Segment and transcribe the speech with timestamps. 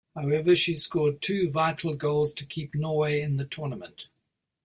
[0.15, 4.07] However, she scored two vital goals to keep Norway in the tournament.